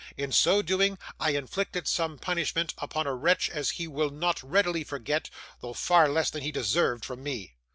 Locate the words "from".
7.05-7.21